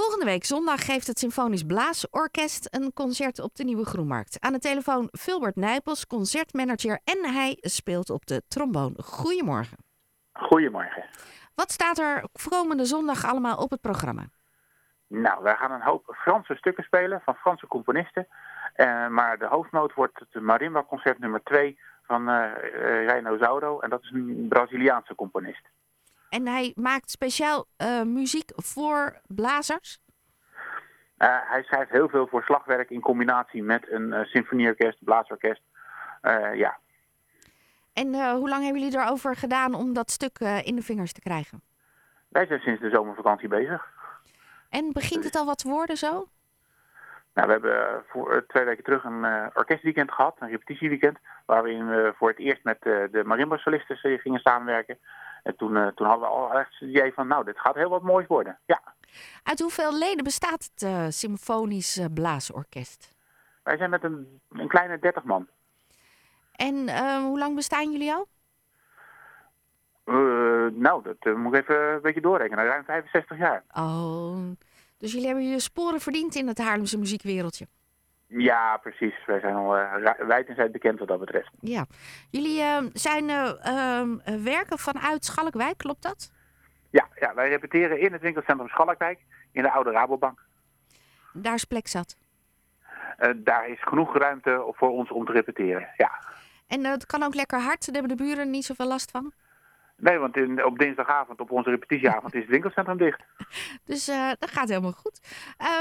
Volgende 0.00 0.24
week 0.24 0.44
zondag 0.44 0.84
geeft 0.84 1.06
het 1.06 1.18
Symfonisch 1.18 1.62
Blaasorkest 1.62 2.74
een 2.74 2.92
concert 2.92 3.38
op 3.38 3.54
de 3.54 3.64
Nieuwe 3.64 3.84
Groenmarkt. 3.84 4.40
Aan 4.40 4.52
de 4.52 4.58
telefoon 4.58 5.08
Filbert 5.18 5.56
Nijpels, 5.56 6.06
concertmanager 6.06 7.00
en 7.04 7.32
hij 7.34 7.58
speelt 7.60 8.10
op 8.10 8.26
de 8.26 8.42
tromboon. 8.48 8.94
Goedemorgen. 9.02 9.78
Goedemorgen. 10.32 11.04
Wat 11.54 11.70
staat 11.70 11.98
er 11.98 12.24
komende 12.50 12.84
zondag 12.84 13.24
allemaal 13.24 13.56
op 13.56 13.70
het 13.70 13.80
programma? 13.80 14.24
Nou, 15.06 15.42
wij 15.42 15.54
gaan 15.54 15.72
een 15.72 15.82
hoop 15.82 16.14
Franse 16.16 16.54
stukken 16.54 16.84
spelen 16.84 17.20
van 17.24 17.34
Franse 17.34 17.66
componisten. 17.66 18.26
Uh, 18.76 19.08
maar 19.08 19.38
de 19.38 19.46
hoofdnoot 19.46 19.94
wordt 19.94 20.18
het 20.18 20.42
Marimba 20.42 20.84
concert 20.84 21.18
nummer 21.18 21.42
2 21.42 21.78
van 22.02 22.28
uh, 22.28 22.52
Reino 23.06 23.36
Zauro. 23.36 23.80
En 23.80 23.90
dat 23.90 24.02
is 24.02 24.10
een 24.10 24.46
Braziliaanse 24.48 25.14
componist. 25.14 25.68
En 26.36 26.46
hij 26.46 26.72
maakt 26.74 27.10
speciaal 27.10 27.66
uh, 27.82 28.02
muziek 28.02 28.52
voor 28.56 29.20
blazers? 29.26 29.98
hij 31.18 31.62
schrijft 31.62 31.90
heel 31.90 32.08
veel 32.08 32.26
voor 32.26 32.42
slagwerk 32.42 32.90
in 32.90 33.00
combinatie 33.00 33.62
met 33.62 33.90
een 33.90 34.24
symfonieorkest, 34.24 35.04
blaasorkest. 35.04 35.62
ja. 36.54 36.78
En 37.92 38.30
hoe 38.30 38.48
lang 38.48 38.62
hebben 38.62 38.82
jullie 38.82 38.98
erover 38.98 39.36
gedaan 39.36 39.74
om 39.74 39.92
dat 39.94 40.10
stuk 40.10 40.38
in 40.62 40.76
de 40.76 40.82
vingers 40.82 41.12
te 41.12 41.20
krijgen? 41.20 41.62
Wij 42.28 42.46
zijn 42.46 42.60
sinds 42.60 42.80
de 42.80 42.90
zomervakantie 42.90 43.48
bezig. 43.48 43.86
En 44.70 44.92
begint 44.92 45.24
het 45.24 45.36
al 45.36 45.46
wat 45.46 45.58
te 45.58 45.68
worden 45.68 45.96
zo? 45.96 46.28
Nou, 47.34 47.46
we 47.46 47.52
hebben 47.52 48.04
voor 48.08 48.44
twee 48.46 48.64
weken 48.64 48.84
terug 48.84 49.04
een 49.04 49.24
uh, 49.24 49.46
orkestweekend 49.54 50.12
gehad, 50.12 50.36
een 50.38 50.48
repetitieweekend, 50.48 51.18
waarin 51.46 51.88
we 51.88 52.12
voor 52.16 52.28
het 52.28 52.38
eerst 52.38 52.64
met 52.64 52.78
uh, 52.80 53.04
de 53.10 53.24
marimba-solisten 53.24 54.18
gingen 54.18 54.40
samenwerken. 54.40 54.98
En 55.46 55.56
toen, 55.56 55.76
uh, 55.76 55.86
toen 55.86 56.06
hadden 56.06 56.28
we 56.28 56.34
al 56.34 56.52
echt 56.52 56.78
het 56.78 56.88
idee 56.88 57.12
van, 57.12 57.26
nou, 57.26 57.44
dit 57.44 57.58
gaat 57.58 57.74
heel 57.74 57.88
wat 57.88 58.02
moois 58.02 58.26
worden. 58.26 58.58
Ja. 58.64 58.80
Uit 59.42 59.60
hoeveel 59.60 59.98
leden 59.98 60.24
bestaat 60.24 60.70
het 60.74 61.14
Symfonisch 61.14 62.00
Blaasorkest? 62.14 63.14
Wij 63.62 63.76
zijn 63.76 63.90
met 63.90 64.04
een, 64.04 64.40
een 64.50 64.68
kleine 64.68 64.98
30 64.98 65.24
man. 65.24 65.48
En 66.52 66.74
hoe 67.22 67.38
lang 67.38 67.54
bestaan 67.54 67.92
jullie 67.92 68.12
al? 68.12 68.26
nou, 70.70 71.02
dat 71.02 71.36
moet 71.36 71.54
ik 71.54 71.60
even 71.60 71.94
een 71.94 72.00
beetje 72.02 72.20
doorrekenen. 72.20 72.64
Ruim 72.64 72.84
65 72.84 73.38
jaar. 73.38 73.62
Oh, 73.74 74.36
dus 74.98 75.12
jullie 75.12 75.26
hebben 75.26 75.48
je 75.48 75.60
sporen 75.60 76.00
verdiend 76.00 76.34
in 76.34 76.48
het 76.48 76.58
Haarlemse 76.58 76.98
muziekwereldje. 76.98 77.66
Ja, 78.26 78.76
precies. 78.76 79.14
Wij 79.26 79.40
zijn 79.40 79.54
al 79.54 79.78
uh, 79.78 79.94
wijd 80.18 80.48
en 80.48 80.54
zijd 80.54 80.72
bekend 80.72 80.98
wat 80.98 81.08
dat 81.08 81.18
betreft. 81.18 81.50
Ja. 81.60 81.86
Jullie 82.30 82.60
uh, 82.60 82.78
zijn 82.92 83.28
uh, 83.28 84.42
werken 84.44 84.78
vanuit 84.78 85.24
Schalkwijk, 85.24 85.78
klopt 85.78 86.02
dat? 86.02 86.32
Ja, 86.90 87.08
ja, 87.20 87.34
wij 87.34 87.48
repeteren 87.48 88.00
in 88.00 88.12
het 88.12 88.22
winkelcentrum 88.22 88.68
Schalkwijk 88.68 89.20
in 89.52 89.62
de 89.62 89.70
oude 89.70 89.90
Rabobank. 89.90 90.44
Daar 91.32 91.54
is 91.54 91.64
plek 91.64 91.86
zat? 91.86 92.16
daar 93.36 93.68
is 93.68 93.82
genoeg 93.82 94.18
ruimte 94.18 94.72
voor 94.72 94.90
ons 94.90 95.10
om 95.10 95.24
te 95.24 95.32
repeteren, 95.32 95.88
ja. 95.96 96.10
En 96.66 96.84
het 96.84 97.06
kan 97.06 97.22
ook 97.22 97.34
lekker 97.34 97.60
hard? 97.60 97.86
Daar 97.86 97.94
hebben 97.94 98.16
de 98.16 98.24
buren 98.24 98.50
niet 98.50 98.64
zoveel 98.64 98.86
last 98.86 99.10
van? 99.10 99.32
Nee, 99.96 100.18
want 100.18 100.36
in, 100.36 100.64
op 100.64 100.78
dinsdagavond, 100.78 101.40
op 101.40 101.50
onze 101.50 101.70
repetitieavond, 101.70 102.34
is 102.34 102.40
het 102.40 102.50
winkelcentrum 102.50 102.96
dicht. 102.96 103.22
Dus 103.84 104.08
uh, 104.08 104.30
dat 104.38 104.50
gaat 104.50 104.68
helemaal 104.68 104.92
goed. 104.92 105.20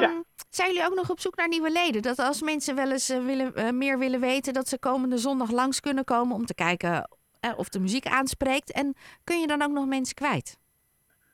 Um, 0.00 0.08
ja. 0.08 0.22
Zijn 0.48 0.72
jullie 0.72 0.86
ook 0.86 0.94
nog 0.94 1.10
op 1.10 1.20
zoek 1.20 1.36
naar 1.36 1.48
nieuwe 1.48 1.70
leden? 1.70 2.02
Dat 2.02 2.18
als 2.18 2.42
mensen 2.42 2.74
wel 2.74 2.90
eens 2.90 3.10
uh, 3.10 3.24
willen, 3.24 3.52
uh, 3.56 3.70
meer 3.70 3.98
willen 3.98 4.20
weten, 4.20 4.52
dat 4.52 4.68
ze 4.68 4.78
komende 4.78 5.18
zondag 5.18 5.50
langs 5.50 5.80
kunnen 5.80 6.04
komen 6.04 6.36
om 6.36 6.46
te 6.46 6.54
kijken 6.54 7.08
of 7.56 7.68
de 7.68 7.80
muziek 7.80 8.06
aanspreekt. 8.06 8.72
En 8.72 8.94
kun 9.24 9.40
je 9.40 9.46
dan 9.46 9.62
ook 9.62 9.70
nog 9.70 9.86
mensen 9.86 10.14
kwijt? 10.14 10.58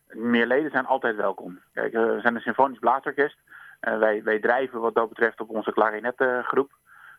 Meer 0.08 0.46
leden 0.46 0.70
zijn 0.70 0.86
altijd 0.86 1.16
welkom. 1.16 1.58
Kijk, 1.72 1.92
we 1.92 2.18
zijn 2.22 2.34
een 2.34 2.40
symfonisch 2.40 2.78
blaasorkest. 2.78 3.36
wij, 3.80 4.22
wij 4.22 4.40
drijven 4.40 4.80
wat 4.80 4.94
dat 4.94 5.08
betreft 5.08 5.40
op 5.40 5.50
onze 5.50 5.72
klarinetgroep. 5.72 6.72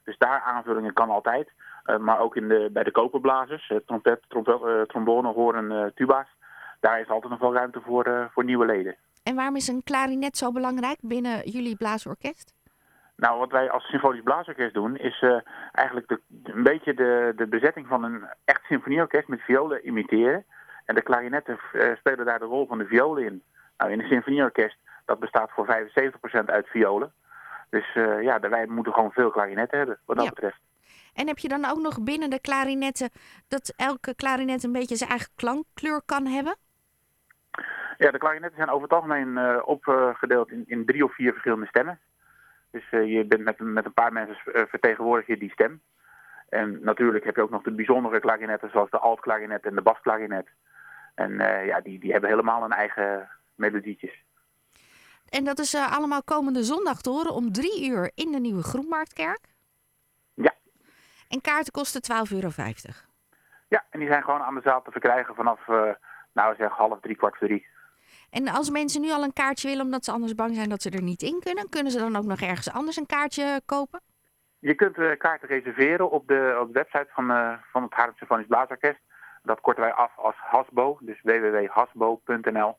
Dus 0.04 0.18
daar 0.18 0.42
aanvullingen 0.42 0.94
kan 0.94 1.10
altijd. 1.10 1.52
Uh, 1.86 1.98
maar 1.98 2.20
ook 2.20 2.36
in 2.36 2.48
de, 2.48 2.70
bij 2.74 2.84
de 2.84 2.92
koperblazers, 2.92 3.70
uh, 3.70 3.78
trompet, 3.86 4.22
trompet 4.28 4.62
uh, 4.62 4.82
trombone, 4.82 5.28
horen, 5.28 5.92
tuba's. 5.96 6.28
Daar 6.80 7.00
is 7.00 7.10
altijd 7.10 7.32
nog 7.32 7.42
wel 7.42 7.54
ruimte 7.54 7.82
voor, 7.86 8.30
voor 8.34 8.44
nieuwe 8.44 8.66
leden. 8.66 8.96
En 9.24 9.36
waarom 9.36 9.56
is 9.56 9.68
een 9.68 9.84
klarinet 9.84 10.38
zo 10.38 10.52
belangrijk 10.52 10.98
binnen 11.02 11.50
jullie 11.50 11.78
blaasorkest? 11.78 12.54
Nou, 13.16 13.40
wat 13.40 13.52
wij 13.52 13.72
als 13.72 13.84
symfonisch 13.84 14.24
blaasorkest 14.24 14.74
doen, 14.74 14.98
is 14.98 15.26
eigenlijk 15.72 16.08
de, 16.08 16.20
een 16.44 16.64
beetje 16.64 16.94
de, 16.94 17.34
de 17.36 17.48
bezetting 17.48 17.88
van 17.88 18.04
een 18.04 18.26
echt 18.46 18.64
symfonieorkest 18.64 19.28
met 19.28 19.42
violen 19.42 19.86
imiteren. 19.86 20.46
En 20.86 20.96
de 20.96 21.02
klarinetten 21.02 21.60
spelen 21.98 22.26
daar 22.26 22.40
de 22.40 22.46
rol 22.46 22.68
van 22.68 22.78
de 22.78 22.86
violen 22.86 23.24
in. 23.24 23.44
Nou, 23.78 23.92
in 23.92 24.00
een 24.00 24.08
symfonieorkest, 24.08 24.78
dat 25.06 25.20
bestaat 25.20 25.52
voor 25.52 25.68
75% 25.68 26.46
uit 26.46 26.68
violen. 26.68 27.14
Dus 27.70 27.96
uh, 27.96 28.22
ja, 28.22 28.40
wij 28.40 28.66
moeten 28.66 28.94
gewoon 28.94 29.12
veel 29.12 29.32
klarinetten 29.32 29.78
hebben, 29.78 30.00
wat 30.06 30.16
dat 30.16 30.26
ja. 30.26 30.32
betreft. 30.32 30.60
En 31.14 31.28
heb 31.28 31.38
je 31.38 31.48
dan 31.48 31.66
ook 31.66 31.80
nog 31.80 32.04
binnen 32.04 32.30
de 32.30 32.40
klarinetten 32.40 33.10
dat 33.48 33.74
elke 33.78 34.16
klarinet 34.16 34.64
een 34.64 34.72
beetje 34.72 34.96
zijn 34.96 35.10
eigen 35.10 35.30
klankkleur 35.36 36.02
kan 36.06 36.26
hebben? 36.26 36.56
Ja, 37.98 38.12
de 38.12 38.18
klarinetten 38.18 38.58
zijn 38.58 38.70
over 38.70 38.84
het 38.84 38.94
algemeen 38.94 39.38
uh, 39.38 39.62
opgedeeld 39.66 40.52
in, 40.52 40.64
in 40.68 40.86
drie 40.86 41.04
of 41.04 41.16
vier 41.16 41.32
verschillende 41.32 41.68
stemmen. 41.68 42.00
Dus 42.72 42.84
uh, 42.92 43.12
je 43.12 43.26
bent 43.26 43.44
met, 43.44 43.60
met 43.60 43.86
een 43.86 43.94
paar 43.94 44.14
mensen 44.14 44.36
vertegenwoordig 44.70 45.28
je 45.28 45.38
die 45.38 45.52
stem. 45.52 45.82
En 46.50 46.80
natuurlijk 46.84 47.24
heb 47.24 47.36
je 47.36 47.42
ook 47.42 47.50
nog 47.50 47.64
de 47.64 47.72
bijzondere 47.72 48.20
klarinetten 48.20 48.70
zoals 48.70 48.90
de 48.90 49.00
altklarinet 49.00 49.66
en 49.66 49.76
de 49.76 49.82
basklarinet. 49.82 50.48
En 51.16 51.32
ja, 51.66 51.82
die, 51.82 52.00
die 52.00 52.12
hebben 52.12 52.30
helemaal 52.30 52.64
een 52.64 52.72
eigen 52.72 53.30
melodietjes. 53.56 54.24
En 55.30 55.44
dat 55.44 55.60
is 55.60 55.76
allemaal 55.76 56.24
komende 56.24 56.64
zondag 56.64 57.02
te 57.02 57.10
horen 57.10 57.34
om 57.34 57.52
drie 57.52 57.90
uur 57.90 58.12
in 58.16 58.32
de 58.32 58.40
Nieuwe 58.40 58.64
Groenmarktkerk? 58.64 59.40
En 61.32 61.42
kaarten 61.42 61.72
kosten 61.72 62.02
12,50 62.30 62.36
euro? 62.36 62.50
Ja, 63.68 63.84
en 63.90 64.00
die 64.00 64.08
zijn 64.08 64.24
gewoon 64.24 64.42
aan 64.42 64.56
de 64.56 64.62
zaal 64.64 64.82
te 64.82 64.92
verkrijgen 64.92 65.36
vanaf, 65.36 65.68
uh, 65.68 65.90
nou 66.34 66.56
zeg, 66.56 66.72
half 66.72 67.00
drie, 67.00 67.16
kwart 67.16 67.38
voor 67.38 67.48
drie. 67.48 67.68
En 68.30 68.48
als 68.48 68.70
mensen 68.70 69.02
nu 69.02 69.12
al 69.12 69.24
een 69.24 69.34
kaartje 69.34 69.68
willen 69.68 69.86
omdat 69.86 70.06
ze 70.06 70.12
anders 70.12 70.36
bang 70.36 70.56
zijn 70.56 70.70
dat 70.70 70.82
ze 70.82 70.90
er 70.90 71.02
niet 71.02 71.22
in 71.22 71.40
kunnen, 71.44 71.70
kunnen 71.70 71.92
ze 71.92 72.00
dan 72.00 72.16
ook 72.16 72.24
nog 72.24 72.42
ergens 72.42 72.74
anders 72.74 72.98
een 72.98 73.06
kaartje 73.06 73.62
kopen? 73.66 74.02
Je 74.60 74.76
kunt 74.76 74.98
uh, 74.98 75.18
kaarten 75.18 75.48
reserveren 75.48 76.10
op 76.10 76.28
de, 76.28 76.58
op 76.62 76.68
de 76.68 76.74
website 76.74 77.08
van, 77.10 77.32
uh, 77.32 77.54
van 77.72 77.84
het 77.84 77.94
Haarlem 77.94 78.16
Symfonisch 78.16 78.48
Blaasorkest. 78.48 79.00
Dat 79.44 79.62
korten 79.62 79.84
wij 79.84 79.94
af 79.94 80.18
als 80.18 80.36
Hasbo, 80.38 80.98
dus 81.02 81.22
www.hasbo.nl. 81.22 82.78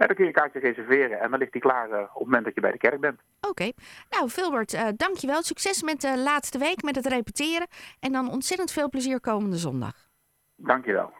En 0.00 0.06
dan 0.06 0.16
kun 0.16 0.24
je 0.24 0.30
een 0.30 0.40
kaartje 0.40 0.58
reserveren 0.58 1.20
en 1.20 1.30
dan 1.30 1.38
ligt 1.38 1.52
die 1.52 1.60
klaar 1.60 1.88
uh, 1.90 2.00
op 2.00 2.08
het 2.14 2.24
moment 2.24 2.44
dat 2.44 2.54
je 2.54 2.60
bij 2.60 2.72
de 2.72 2.78
kerk 2.78 3.00
bent. 3.00 3.20
Oké. 3.40 3.48
Okay. 3.48 3.74
Nou, 4.10 4.28
Filbert, 4.28 4.72
uh, 4.74 4.88
dankjewel. 4.96 5.42
Succes 5.42 5.82
met 5.82 6.00
de 6.00 6.18
laatste 6.18 6.58
week 6.58 6.82
met 6.82 6.96
het 6.96 7.06
repeteren. 7.06 7.66
En 8.00 8.12
dan 8.12 8.30
ontzettend 8.30 8.72
veel 8.72 8.88
plezier 8.88 9.20
komende 9.20 9.56
zondag. 9.56 10.08
Dankjewel. 10.56 11.12